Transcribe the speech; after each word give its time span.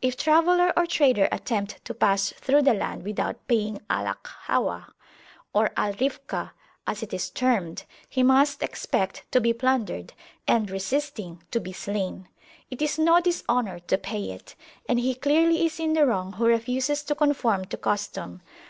If 0.00 0.16
traveller 0.16 0.72
or 0.74 0.86
trader 0.86 1.28
attempt 1.30 1.84
to 1.84 1.92
pass 1.92 2.30
through 2.30 2.62
the 2.62 2.72
land 2.72 3.02
without 3.04 3.46
paying 3.46 3.82
Al 3.90 4.06
Akhawah 4.06 4.86
or 5.52 5.70
Al 5.76 5.92
Rifkah, 6.00 6.52
as 6.86 7.02
it 7.02 7.12
is 7.12 7.28
termed, 7.28 7.84
he 8.08 8.22
must 8.22 8.62
expect 8.62 9.24
to 9.32 9.38
be 9.38 9.52
plundered, 9.52 10.14
and, 10.48 10.70
resisting, 10.70 11.42
to 11.50 11.60
be 11.60 11.74
slain: 11.74 12.26
it 12.70 12.80
is 12.80 12.98
no 12.98 13.20
dishonour 13.20 13.80
to 13.80 13.98
pay 13.98 14.30
it, 14.30 14.54
and 14.88 14.98
he 14.98 15.14
clearly 15.14 15.66
is 15.66 15.78
in 15.78 15.92
the 15.92 16.06
wrong 16.06 16.32
who 16.32 16.46
refuses 16.46 17.02
to 17.02 17.14
conform 17.14 17.66
to 17.66 17.76
custom. 17.76 18.40